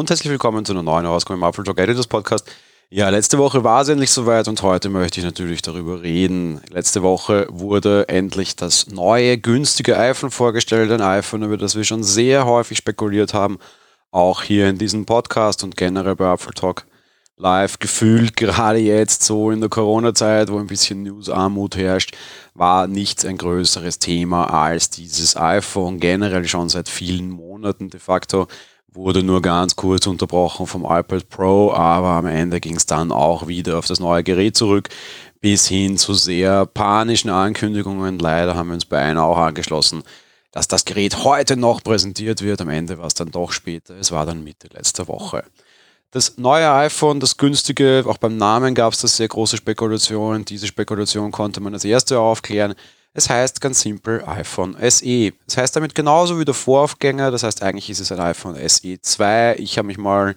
und 0.00 0.08
herzlich 0.08 0.30
willkommen 0.30 0.64
zu 0.64 0.72
einer 0.72 0.82
neuen 0.82 1.04
Ausgabe 1.04 1.38
im 1.38 1.42
Apple 1.44 1.62
Talk 1.62 1.78
Editors 1.78 2.06
Podcast. 2.06 2.50
Ja, 2.88 3.10
letzte 3.10 3.36
Woche 3.36 3.64
war 3.64 3.82
es 3.82 3.88
endlich 3.90 4.10
soweit 4.10 4.48
und 4.48 4.62
heute 4.62 4.88
möchte 4.88 5.20
ich 5.20 5.26
natürlich 5.26 5.60
darüber 5.60 6.00
reden. 6.00 6.62
Letzte 6.70 7.02
Woche 7.02 7.46
wurde 7.50 8.08
endlich 8.08 8.56
das 8.56 8.86
neue, 8.86 9.36
günstige 9.36 9.98
iPhone 9.98 10.30
vorgestellt, 10.30 10.90
ein 10.90 11.02
iPhone, 11.02 11.42
über 11.42 11.58
das 11.58 11.76
wir 11.76 11.84
schon 11.84 12.02
sehr 12.02 12.46
häufig 12.46 12.78
spekuliert 12.78 13.34
haben, 13.34 13.58
auch 14.10 14.42
hier 14.42 14.70
in 14.70 14.78
diesem 14.78 15.04
Podcast 15.04 15.62
und 15.64 15.76
generell 15.76 16.16
bei 16.16 16.32
Apple 16.32 16.54
Talk 16.54 16.86
live 17.36 17.78
gefühlt, 17.78 18.38
gerade 18.38 18.78
jetzt 18.78 19.22
so 19.22 19.50
in 19.50 19.60
der 19.60 19.68
Corona-Zeit, 19.68 20.50
wo 20.50 20.58
ein 20.58 20.66
bisschen 20.66 21.02
News-Armut 21.02 21.76
herrscht, 21.76 22.16
war 22.54 22.86
nichts 22.86 23.26
ein 23.26 23.36
größeres 23.36 23.98
Thema 23.98 24.46
als 24.46 24.88
dieses 24.88 25.36
iPhone 25.36 26.00
generell 26.00 26.48
schon 26.48 26.70
seit 26.70 26.88
vielen 26.88 27.28
Monaten 27.28 27.90
de 27.90 28.00
facto. 28.00 28.48
Wurde 28.92 29.22
nur 29.22 29.40
ganz 29.40 29.76
kurz 29.76 30.08
unterbrochen 30.08 30.66
vom 30.66 30.84
iPad 30.84 31.28
Pro, 31.28 31.72
aber 31.72 32.08
am 32.08 32.26
Ende 32.26 32.58
ging 32.58 32.74
es 32.74 32.86
dann 32.86 33.12
auch 33.12 33.46
wieder 33.46 33.78
auf 33.78 33.86
das 33.86 34.00
neue 34.00 34.24
Gerät 34.24 34.56
zurück, 34.56 34.88
bis 35.40 35.68
hin 35.68 35.96
zu 35.96 36.12
sehr 36.14 36.66
panischen 36.66 37.30
Ankündigungen. 37.30 38.18
Leider 38.18 38.56
haben 38.56 38.68
wir 38.68 38.74
uns 38.74 38.84
bei 38.84 38.98
einer 38.98 39.24
auch 39.24 39.38
angeschlossen, 39.38 40.02
dass 40.50 40.66
das 40.66 40.84
Gerät 40.84 41.22
heute 41.22 41.56
noch 41.56 41.84
präsentiert 41.84 42.42
wird. 42.42 42.60
Am 42.60 42.68
Ende 42.68 42.98
war 42.98 43.06
es 43.06 43.14
dann 43.14 43.30
doch 43.30 43.52
später. 43.52 43.94
Es 43.94 44.10
war 44.10 44.26
dann 44.26 44.42
Mitte 44.42 44.68
letzter 44.72 45.06
Woche. 45.06 45.44
Das 46.10 46.38
neue 46.38 46.72
iPhone, 46.72 47.20
das 47.20 47.36
günstige, 47.36 48.02
auch 48.08 48.18
beim 48.18 48.36
Namen 48.36 48.74
gab 48.74 48.92
es 48.92 49.00
da 49.00 49.06
sehr 49.06 49.28
große 49.28 49.56
Spekulationen. 49.56 50.44
Diese 50.44 50.66
Spekulation 50.66 51.30
konnte 51.30 51.60
man 51.60 51.74
als 51.74 51.84
erste 51.84 52.18
aufklären. 52.18 52.74
Es 53.12 53.28
heißt 53.28 53.60
ganz 53.60 53.80
simpel 53.80 54.22
iPhone 54.24 54.76
SE. 54.88 55.32
Es 55.46 55.56
heißt 55.56 55.74
damit 55.74 55.96
genauso 55.96 56.38
wie 56.38 56.44
der 56.44 56.54
Voraufgänger. 56.54 57.32
Das 57.32 57.42
heißt, 57.42 57.62
eigentlich 57.62 57.90
ist 57.90 58.00
es 58.00 58.12
ein 58.12 58.20
iPhone 58.20 58.56
SE 58.68 59.00
2. 59.00 59.56
Ich 59.58 59.78
habe 59.78 59.86
mich 59.86 59.98
mal 59.98 60.36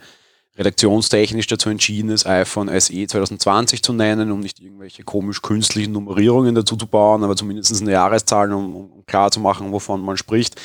redaktionstechnisch 0.58 1.48
dazu 1.48 1.70
entschieden, 1.70 2.10
das 2.10 2.26
iPhone 2.28 2.68
SE 2.80 3.08
2020 3.08 3.82
zu 3.82 3.94
nennen, 3.94 4.32
um 4.32 4.40
nicht 4.40 4.60
irgendwelche 4.60 5.04
komisch 5.04 5.42
künstlichen 5.42 5.94
Nummerierungen 5.94 6.54
dazu 6.54 6.76
zu 6.76 6.86
bauen, 6.86 7.24
aber 7.24 7.36
zumindest 7.36 7.80
eine 7.82 7.92
Jahreszahl, 7.92 8.52
um, 8.54 8.76
um 8.76 9.06
klar 9.08 9.32
zu 9.32 9.40
machen, 9.40 9.72
wovon 9.72 10.02
man 10.02 10.16
spricht. 10.16 10.60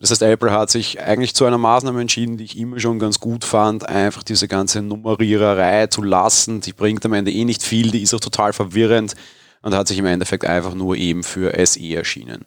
Das 0.00 0.10
heißt, 0.10 0.22
Apple 0.22 0.50
hat 0.50 0.70
sich 0.70 1.00
eigentlich 1.00 1.34
zu 1.34 1.44
einer 1.44 1.58
Maßnahme 1.58 2.00
entschieden, 2.00 2.36
die 2.36 2.44
ich 2.44 2.58
immer 2.58 2.80
schon 2.80 2.98
ganz 2.98 3.20
gut 3.20 3.44
fand, 3.44 3.88
einfach 3.88 4.24
diese 4.24 4.48
ganze 4.48 4.82
Nummeriererei 4.82 5.86
zu 5.86 6.02
lassen. 6.02 6.60
Die 6.60 6.72
bringt 6.72 7.04
am 7.06 7.12
Ende 7.12 7.30
eh 7.30 7.44
nicht 7.44 7.62
viel, 7.62 7.92
die 7.92 8.02
ist 8.02 8.14
auch 8.14 8.20
total 8.20 8.52
verwirrend 8.52 9.14
und 9.62 9.74
hat 9.74 9.88
sich 9.88 9.98
im 9.98 10.06
Endeffekt 10.06 10.44
einfach 10.44 10.74
nur 10.74 10.96
eben 10.96 11.22
für 11.22 11.54
SE 11.66 11.94
erschienen. 11.94 12.44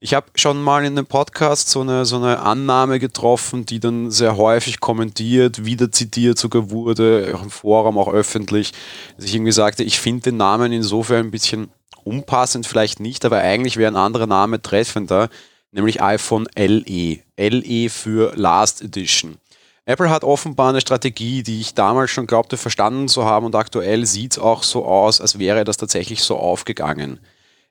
Ich 0.00 0.12
habe 0.12 0.26
schon 0.34 0.62
mal 0.62 0.84
in 0.84 0.98
einem 0.98 1.06
Podcast 1.06 1.70
so 1.70 1.80
eine, 1.80 2.04
so 2.04 2.16
eine 2.16 2.40
Annahme 2.40 2.98
getroffen, 2.98 3.64
die 3.64 3.80
dann 3.80 4.10
sehr 4.10 4.36
häufig 4.36 4.80
kommentiert, 4.80 5.64
wieder 5.64 5.90
zitiert 5.90 6.36
sogar 6.36 6.70
wurde, 6.70 7.32
auch 7.34 7.42
im 7.42 7.50
Forum, 7.50 7.96
auch 7.96 8.12
öffentlich, 8.12 8.72
dass 9.16 9.24
ich 9.24 9.34
irgendwie 9.34 9.52
sagte, 9.52 9.82
ich 9.82 9.98
finde 9.98 10.24
den 10.24 10.36
Namen 10.36 10.72
insofern 10.72 11.26
ein 11.26 11.30
bisschen 11.30 11.70
unpassend, 12.04 12.66
vielleicht 12.66 13.00
nicht, 13.00 13.24
aber 13.24 13.38
eigentlich 13.38 13.78
wäre 13.78 13.90
ein 13.90 13.96
anderer 13.96 14.26
Name 14.26 14.60
treffender, 14.60 15.30
nämlich 15.70 16.02
iPhone 16.02 16.46
LE. 16.54 17.20
LE 17.38 17.88
für 17.88 18.32
Last 18.36 18.82
Edition. 18.82 19.38
Apple 19.86 20.08
hat 20.08 20.24
offenbar 20.24 20.70
eine 20.70 20.80
Strategie, 20.80 21.42
die 21.42 21.60
ich 21.60 21.74
damals 21.74 22.10
schon 22.10 22.26
glaubte 22.26 22.56
verstanden 22.56 23.06
zu 23.06 23.24
haben 23.24 23.44
und 23.44 23.54
aktuell 23.54 24.06
sieht 24.06 24.32
es 24.32 24.38
auch 24.38 24.62
so 24.62 24.86
aus, 24.86 25.20
als 25.20 25.38
wäre 25.38 25.64
das 25.64 25.76
tatsächlich 25.76 26.22
so 26.22 26.36
aufgegangen. 26.36 27.20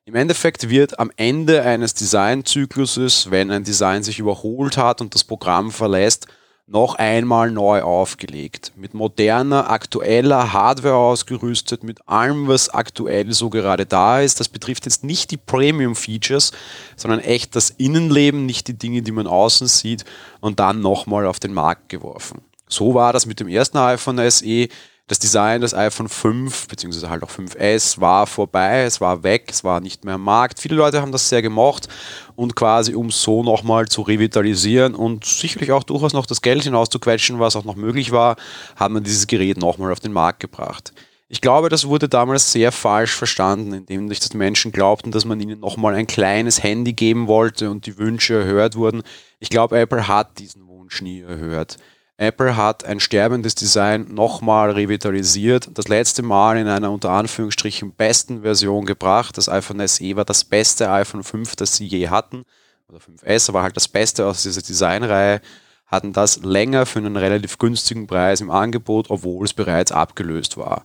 Im 0.06 0.16
Endeffekt 0.16 0.69
wird 0.69 1.00
am 1.00 1.11
Ende 1.16 1.64
eines 1.64 1.95
Designzykluses, 1.95 3.31
wenn 3.31 3.50
ein 3.50 3.64
Design 3.64 4.03
sich 4.03 4.19
überholt 4.19 4.78
hat 4.78 5.02
und 5.02 5.16
das 5.16 5.23
Programm 5.23 5.72
verlässt, 5.72 6.28
noch 6.66 6.96
einmal 6.96 7.51
neu 7.51 7.81
aufgelegt. 7.81 8.72
Mit 8.75 8.94
moderner, 8.94 9.69
aktueller 9.69 10.53
Hardware 10.53 10.96
ausgerüstet, 10.96 11.84
mit 11.84 12.07
allem, 12.07 12.47
was 12.47 12.69
aktuell 12.69 13.34
so 13.34 13.50
gerade 13.50 13.85
da 13.85 14.22
ist. 14.22 14.40
Das 14.40 14.47
betrifft 14.47 14.85
jetzt 14.85 15.03
nicht 15.03 15.31
die 15.31 15.38
Premium-Features, 15.38 16.52
sondern 16.96 17.19
echt 17.19 17.56
das 17.56 17.69
Innenleben, 17.69 18.46
nicht 18.46 18.68
die 18.68 18.78
Dinge, 18.78 19.02
die 19.02 19.12
man 19.12 19.28
außen 19.28 19.68
sieht 19.68 20.06
und 20.40 20.59
dann 20.59 20.81
nochmal 20.81 21.25
auf 21.25 21.40
den 21.40 21.53
Markt 21.53 21.90
geworfen. 21.90 22.41
So 22.69 22.94
war 22.94 23.13
das 23.13 23.25
mit 23.25 23.40
dem 23.40 23.50
ersten 23.50 23.78
iPhone 23.78 24.19
SE 24.31 24.68
das 25.08 25.19
Design 25.19 25.62
des 25.62 25.74
iPhone 25.74 26.08
5 26.08 26.68
beziehungsweise 26.68 27.09
halt 27.09 27.24
auch 27.24 27.30
5S 27.30 28.00
war 28.00 28.25
vorbei, 28.25 28.84
es 28.84 29.02
war 29.02 29.24
weg, 29.24 29.50
es 29.50 29.64
war 29.64 29.81
nicht 29.81 30.06
mehr 30.06 30.16
am 30.16 30.24
Markt. 30.24 30.59
Viele 30.59 30.75
Leute 30.75 31.02
haben 31.02 31.12
das 31.12 31.28
sehr 31.28 31.41
gemocht 31.41 31.90
und 32.36 32.56
quasi 32.56 32.96
um 32.96 33.12
so 33.12 33.44
nochmal 33.44 33.88
zu 33.88 34.02
revitalisieren 34.02 34.96
und 34.96 35.25
sicherlich 35.25 35.72
auch 35.72 35.84
durchaus 35.84 36.14
noch 36.14 36.25
das 36.25 36.41
Geld 36.41 36.64
hinauszuquetschen, 36.64 37.40
was 37.40 37.56
auch 37.56 37.66
noch 37.66 37.75
möglich 37.75 38.12
war, 38.12 38.38
hat 38.78 38.91
man 38.91 39.03
dieses 39.03 39.28
Gerät 39.28 39.58
nochmal 39.58 39.91
auf 39.91 40.00
den 40.00 40.14
Markt 40.14 40.40
gebracht. 40.40 40.94
Ich 41.28 41.41
glaube, 41.41 41.70
das 41.70 41.88
wurde 41.88 42.08
damals 42.08 42.52
sehr 42.52 42.72
falsch 42.72 43.12
verstanden, 43.16 43.74
indem 43.74 44.08
sich 44.08 44.20
das 44.20 44.34
Menschen 44.35 44.72
glaubten, 44.72 45.12
dass 45.12 45.25
man 45.25 45.41
ihnen 45.41 45.59
nochmal 45.59 45.96
ein 45.96 46.06
kleines 46.06 46.62
Handy 46.62 46.94
geben 46.94 47.28
wollte 47.28 47.72
und 47.72 47.88
die 47.88 47.97
Wünsche 47.97 48.35
erhört 48.35 48.75
wurden. 48.75 49.02
Ich 49.40 49.50
glaube, 49.50 49.80
Apple 49.80 50.08
hat 50.08 50.38
diesen 50.38 50.68
Wunsch 50.68 51.02
nie 51.02 51.22
erhört. 51.22 51.78
Apple 52.23 52.57
hat 52.57 52.84
ein 52.85 53.00
sterbendes 53.00 53.56
Design 53.56 54.13
nochmal 54.13 54.72
revitalisiert, 54.72 55.69
das 55.73 55.88
letzte 55.88 56.23
Mal 56.23 56.57
in 56.57 56.67
einer 56.67 56.91
unter 56.91 57.11
Anführungsstrichen 57.11 57.91
besten 57.91 58.41
Version 58.41 58.85
gebracht. 58.85 59.38
Das 59.38 59.50
iPhone 59.50 59.88
SE 59.88 60.16
war 60.16 60.25
das 60.25 60.44
beste 60.44 60.89
iPhone 60.89 61.23
5, 61.23 61.56
das 61.56 61.75
sie 61.75 61.85
je 61.85 62.09
hatten, 62.09 62.45
oder 62.89 63.00
5S, 63.00 63.50
aber 63.50 63.61
halt 63.61 63.78
das 63.78 63.88
beste 63.88 64.25
aus 64.25 64.44
dieser 64.44 64.61
Designreihe, 64.61 65.41
hatten 65.85 66.13
das 66.13 66.44
länger 66.44 66.85
für 66.85 67.00
einen 67.00 67.17
relativ 67.17 67.59
günstigen 67.59 68.07
Preis 68.07 68.41
im 68.41 68.50
Angebot, 68.50 69.09
obwohl 69.09 69.45
es 69.45 69.53
bereits 69.53 69.91
abgelöst 69.91 70.57
war. 70.57 70.84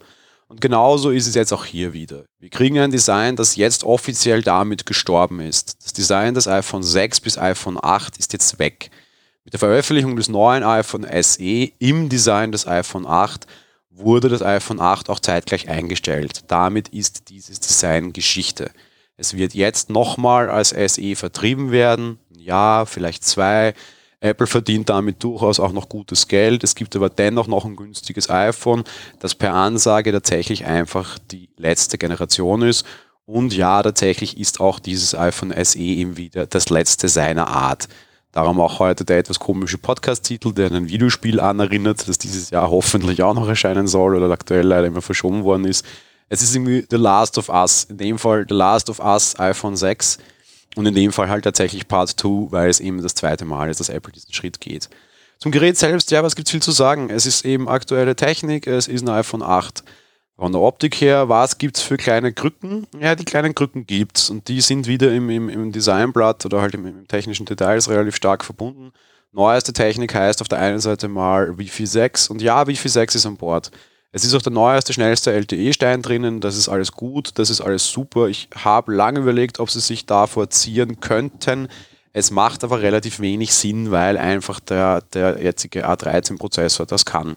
Und 0.48 0.60
genauso 0.60 1.10
ist 1.10 1.26
es 1.26 1.34
jetzt 1.34 1.52
auch 1.52 1.64
hier 1.64 1.92
wieder. 1.92 2.24
Wir 2.38 2.48
kriegen 2.48 2.78
ein 2.78 2.90
Design, 2.90 3.36
das 3.36 3.56
jetzt 3.56 3.84
offiziell 3.84 4.42
damit 4.42 4.86
gestorben 4.86 5.40
ist. 5.40 5.82
Das 5.84 5.92
Design 5.92 6.34
des 6.34 6.48
iPhone 6.48 6.82
6 6.82 7.20
bis 7.20 7.38
iPhone 7.38 7.78
8 7.80 8.16
ist 8.16 8.32
jetzt 8.32 8.58
weg. 8.58 8.90
Mit 9.48 9.54
der 9.54 9.60
Veröffentlichung 9.60 10.14
des 10.14 10.28
neuen 10.28 10.62
iPhone 10.62 11.06
SE 11.22 11.70
im 11.78 12.10
Design 12.10 12.52
des 12.52 12.66
iPhone 12.66 13.06
8 13.06 13.46
wurde 13.88 14.28
das 14.28 14.42
iPhone 14.42 14.78
8 14.78 15.08
auch 15.08 15.20
zeitgleich 15.20 15.70
eingestellt. 15.70 16.42
Damit 16.48 16.90
ist 16.90 17.30
dieses 17.30 17.58
Design 17.58 18.12
Geschichte. 18.12 18.70
Es 19.16 19.38
wird 19.38 19.54
jetzt 19.54 19.88
nochmal 19.88 20.50
als 20.50 20.74
SE 20.76 21.16
vertrieben 21.16 21.70
werden. 21.70 22.18
Ja, 22.36 22.84
vielleicht 22.84 23.24
zwei. 23.24 23.72
Apple 24.20 24.46
verdient 24.46 24.90
damit 24.90 25.24
durchaus 25.24 25.60
auch 25.60 25.72
noch 25.72 25.88
gutes 25.88 26.28
Geld. 26.28 26.62
Es 26.62 26.74
gibt 26.74 26.94
aber 26.94 27.08
dennoch 27.08 27.46
noch 27.46 27.64
ein 27.64 27.74
günstiges 27.74 28.28
iPhone, 28.28 28.84
das 29.18 29.34
per 29.34 29.54
Ansage 29.54 30.12
tatsächlich 30.12 30.66
einfach 30.66 31.18
die 31.30 31.48
letzte 31.56 31.96
Generation 31.96 32.60
ist. 32.60 32.84
Und 33.24 33.56
ja, 33.56 33.82
tatsächlich 33.82 34.38
ist 34.38 34.60
auch 34.60 34.78
dieses 34.78 35.14
iPhone 35.14 35.54
SE 35.64 35.78
eben 35.78 36.18
wieder 36.18 36.46
das 36.46 36.68
letzte 36.68 37.08
seiner 37.08 37.46
Art. 37.46 37.88
Darum 38.32 38.60
auch 38.60 38.78
heute 38.78 39.04
der 39.04 39.18
etwas 39.18 39.38
komische 39.38 39.78
Podcast-Titel, 39.78 40.52
der 40.52 40.70
ein 40.70 40.88
Videospiel 40.88 41.40
anerinnert, 41.40 42.06
das 42.06 42.18
dieses 42.18 42.50
Jahr 42.50 42.70
hoffentlich 42.70 43.22
auch 43.22 43.34
noch 43.34 43.48
erscheinen 43.48 43.86
soll 43.86 44.16
oder 44.16 44.30
aktuell 44.30 44.66
leider 44.66 44.86
immer 44.86 45.02
verschoben 45.02 45.44
worden 45.44 45.64
ist. 45.64 45.84
Es 46.28 46.42
ist 46.42 46.54
irgendwie 46.54 46.86
The 46.90 46.96
Last 46.96 47.38
of 47.38 47.48
Us. 47.48 47.84
In 47.84 47.96
dem 47.96 48.18
Fall 48.18 48.44
The 48.46 48.54
Last 48.54 48.90
of 48.90 48.98
Us 49.00 49.38
iPhone 49.40 49.76
6 49.76 50.18
und 50.76 50.84
in 50.84 50.94
dem 50.94 51.10
Fall 51.10 51.30
halt 51.30 51.44
tatsächlich 51.44 51.88
Part 51.88 52.10
2, 52.20 52.52
weil 52.52 52.68
es 52.68 52.80
eben 52.80 53.02
das 53.02 53.14
zweite 53.14 53.46
Mal 53.46 53.70
ist, 53.70 53.80
dass 53.80 53.88
Apple 53.88 54.12
diesen 54.12 54.34
Schritt 54.34 54.60
geht. 54.60 54.90
Zum 55.38 55.50
Gerät 55.50 55.78
selbst, 55.78 56.10
ja, 56.10 56.22
was 56.22 56.36
gibt 56.36 56.48
es 56.48 56.52
viel 56.52 56.62
zu 56.62 56.72
sagen? 56.72 57.10
Es 57.10 57.24
ist 57.24 57.44
eben 57.44 57.68
aktuelle 57.68 58.14
Technik, 58.14 58.66
es 58.66 58.88
ist 58.88 59.02
ein 59.02 59.08
iPhone 59.08 59.42
8. 59.42 59.84
Von 60.38 60.52
der 60.52 60.60
Optik 60.60 61.00
her, 61.00 61.28
was 61.28 61.58
gibt 61.58 61.78
es 61.78 61.82
für 61.82 61.96
kleine 61.96 62.32
Krücken? 62.32 62.86
Ja, 63.00 63.16
die 63.16 63.24
kleinen 63.24 63.56
Krücken 63.56 63.88
gibt 63.88 64.18
es 64.18 64.30
und 64.30 64.46
die 64.46 64.60
sind 64.60 64.86
wieder 64.86 65.12
im, 65.12 65.28
im, 65.30 65.48
im 65.48 65.72
Designblatt 65.72 66.46
oder 66.46 66.60
halt 66.60 66.74
im, 66.74 66.86
im, 66.86 67.08
technischen 67.08 67.44
Details 67.44 67.88
relativ 67.90 68.14
stark 68.14 68.44
verbunden. 68.44 68.92
Neueste 69.32 69.72
Technik 69.72 70.14
heißt 70.14 70.40
auf 70.40 70.46
der 70.46 70.60
einen 70.60 70.78
Seite 70.78 71.08
mal 71.08 71.58
Wi-Fi 71.58 71.86
6 71.86 72.28
und 72.28 72.40
ja, 72.40 72.68
Wi-Fi 72.68 72.88
6 72.88 73.16
ist 73.16 73.26
an 73.26 73.36
Bord. 73.36 73.72
Es 74.12 74.24
ist 74.24 74.32
auch 74.32 74.40
der 74.40 74.52
neueste, 74.52 74.92
schnellste 74.92 75.32
LTE-Stein 75.32 76.02
drinnen, 76.02 76.40
das 76.40 76.56
ist 76.56 76.68
alles 76.68 76.92
gut, 76.92 77.32
das 77.34 77.50
ist 77.50 77.60
alles 77.60 77.90
super. 77.90 78.28
Ich 78.28 78.48
habe 78.54 78.94
lange 78.94 79.18
überlegt, 79.18 79.58
ob 79.58 79.72
sie 79.72 79.80
sich 79.80 80.06
davor 80.06 80.50
ziehen 80.50 81.00
könnten. 81.00 81.66
Es 82.12 82.30
macht 82.30 82.62
aber 82.62 82.80
relativ 82.80 83.18
wenig 83.18 83.52
Sinn, 83.52 83.90
weil 83.90 84.16
einfach 84.16 84.60
der, 84.60 85.00
der 85.12 85.42
jetzige 85.42 85.88
A13-Prozessor 85.88 86.86
das 86.86 87.04
kann. 87.04 87.36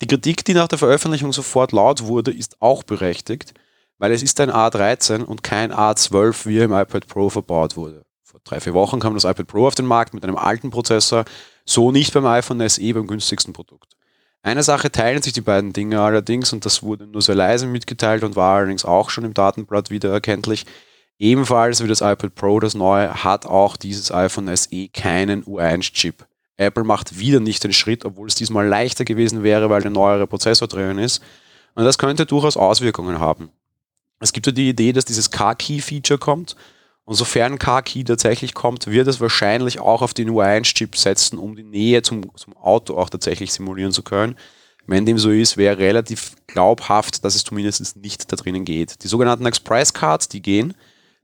Die 0.00 0.06
Kritik, 0.06 0.44
die 0.46 0.54
nach 0.54 0.68
der 0.68 0.78
Veröffentlichung 0.78 1.32
sofort 1.32 1.72
laut 1.72 2.04
wurde, 2.04 2.30
ist 2.30 2.56
auch 2.60 2.82
berechtigt, 2.82 3.52
weil 3.98 4.12
es 4.12 4.22
ist 4.22 4.40
ein 4.40 4.50
A13 4.50 5.24
und 5.24 5.42
kein 5.42 5.72
A12, 5.72 6.46
wie 6.46 6.58
er 6.58 6.64
im 6.64 6.72
iPad 6.72 7.06
Pro 7.06 7.28
verbaut 7.28 7.76
wurde. 7.76 8.06
Vor 8.22 8.40
drei, 8.42 8.60
vier 8.60 8.72
Wochen 8.72 8.98
kam 8.98 9.12
das 9.12 9.24
iPad 9.24 9.46
Pro 9.46 9.66
auf 9.66 9.74
den 9.74 9.84
Markt 9.84 10.14
mit 10.14 10.24
einem 10.24 10.36
alten 10.36 10.70
Prozessor, 10.70 11.26
so 11.66 11.92
nicht 11.92 12.14
beim 12.14 12.24
iPhone 12.24 12.66
SE, 12.66 12.94
beim 12.94 13.06
günstigsten 13.06 13.52
Produkt. 13.52 13.94
Eine 14.42 14.62
Sache 14.62 14.90
teilen 14.90 15.20
sich 15.20 15.34
die 15.34 15.42
beiden 15.42 15.74
Dinge 15.74 16.00
allerdings, 16.00 16.54
und 16.54 16.64
das 16.64 16.82
wurde 16.82 17.06
nur 17.06 17.20
sehr 17.20 17.34
leise 17.34 17.66
mitgeteilt 17.66 18.24
und 18.24 18.36
war 18.36 18.56
allerdings 18.56 18.86
auch 18.86 19.10
schon 19.10 19.24
im 19.24 19.34
Datenblatt 19.34 19.90
wieder 19.90 20.10
erkenntlich. 20.10 20.64
Ebenfalls 21.18 21.84
wie 21.84 21.88
das 21.88 22.00
iPad 22.00 22.34
Pro, 22.34 22.58
das 22.58 22.74
neue, 22.74 23.22
hat 23.22 23.44
auch 23.44 23.76
dieses 23.76 24.10
iPhone 24.10 24.56
SE 24.56 24.88
keinen 24.88 25.44
U1-Chip. 25.44 26.24
Apple 26.60 26.84
macht 26.84 27.18
wieder 27.18 27.40
nicht 27.40 27.64
den 27.64 27.72
Schritt, 27.72 28.04
obwohl 28.04 28.28
es 28.28 28.34
diesmal 28.34 28.66
leichter 28.66 29.04
gewesen 29.04 29.42
wäre, 29.42 29.70
weil 29.70 29.82
der 29.82 29.90
neuere 29.90 30.26
Prozessor 30.26 30.68
drin 30.68 30.98
ist. 30.98 31.22
Und 31.74 31.84
das 31.84 31.98
könnte 31.98 32.26
durchaus 32.26 32.56
Auswirkungen 32.56 33.18
haben. 33.18 33.50
Es 34.20 34.32
gibt 34.32 34.46
ja 34.46 34.52
die 34.52 34.68
Idee, 34.68 34.92
dass 34.92 35.06
dieses 35.06 35.30
Car-Key-Feature 35.30 36.18
kommt. 36.18 36.56
Und 37.04 37.14
sofern 37.14 37.58
Car-Key 37.58 38.04
tatsächlich 38.04 38.54
kommt, 38.54 38.86
wird 38.86 39.08
es 39.08 39.20
wahrscheinlich 39.20 39.80
auch 39.80 40.02
auf 40.02 40.12
den 40.12 40.30
U1-Chip 40.30 40.96
setzen, 40.96 41.38
um 41.38 41.56
die 41.56 41.64
Nähe 41.64 42.02
zum, 42.02 42.30
zum 42.36 42.56
Auto 42.56 42.96
auch 42.96 43.08
tatsächlich 43.08 43.52
simulieren 43.52 43.92
zu 43.92 44.02
können. 44.02 44.36
Wenn 44.86 45.06
dem 45.06 45.18
so 45.18 45.30
ist, 45.30 45.56
wäre 45.56 45.78
relativ 45.78 46.36
glaubhaft, 46.46 47.24
dass 47.24 47.34
es 47.34 47.44
zumindest 47.44 47.96
nicht 47.96 48.30
da 48.30 48.36
drinnen 48.36 48.64
geht. 48.64 49.02
Die 49.02 49.08
sogenannten 49.08 49.46
Express 49.46 49.94
Cards, 49.94 50.28
die 50.28 50.42
gehen. 50.42 50.74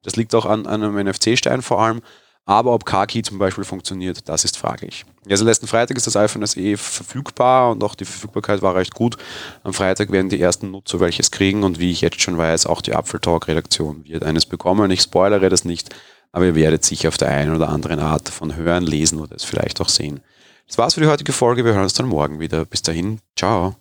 Das 0.02 0.16
liegt 0.16 0.34
auch 0.34 0.46
an, 0.46 0.66
an 0.66 0.82
einem 0.82 1.06
NFC-Stein 1.06 1.62
vor 1.62 1.82
allem. 1.82 2.00
Aber 2.48 2.72
ob 2.72 2.84
Car-Key 2.87 3.22
zum 3.22 3.38
Beispiel 3.38 3.64
funktioniert, 3.64 4.28
das 4.28 4.44
ist 4.44 4.56
fraglich. 4.56 5.04
Also 5.28 5.44
letzten 5.44 5.66
Freitag 5.66 5.96
ist 5.96 6.06
das 6.06 6.16
iPhone 6.16 6.46
SE 6.46 6.76
verfügbar 6.76 7.72
und 7.72 7.82
auch 7.82 7.96
die 7.96 8.04
Verfügbarkeit 8.04 8.62
war 8.62 8.76
recht 8.76 8.94
gut. 8.94 9.16
Am 9.64 9.72
Freitag 9.72 10.12
werden 10.12 10.28
die 10.28 10.40
ersten 10.40 10.70
Nutzer 10.70 11.00
welches 11.00 11.32
kriegen 11.32 11.64
und 11.64 11.81
wie 11.81 11.90
ich 11.90 12.00
jetzt 12.00 12.20
schon 12.22 12.38
weiß, 12.38 12.66
auch 12.66 12.82
die 12.82 12.94
Apfeltalk-Redaktion 12.94 14.04
wird 14.04 14.22
eines 14.22 14.46
bekommen. 14.46 14.93
Ich 14.93 15.02
spoilere 15.02 15.48
das 15.48 15.64
nicht, 15.64 15.94
aber 16.31 16.46
ihr 16.46 16.54
werdet 16.54 16.84
sicher 16.84 17.08
auf 17.08 17.19
der 17.19 17.28
einen 17.28 17.54
oder 17.54 17.69
anderen 17.69 17.98
Art 17.98 18.28
davon 18.28 18.54
hören, 18.54 18.84
lesen 18.84 19.19
oder 19.19 19.34
es 19.34 19.44
vielleicht 19.44 19.81
auch 19.81 19.88
sehen. 19.88 20.20
Das 20.69 20.78
war's 20.78 20.94
für 20.94 21.00
die 21.00 21.08
heutige 21.08 21.32
Folge. 21.32 21.64
Wir 21.64 21.72
hören 21.72 21.82
uns 21.82 21.94
dann 21.94 22.06
morgen 22.06 22.38
wieder. 22.38 22.64
Bis 22.64 22.82
dahin, 22.82 23.19
ciao. 23.37 23.75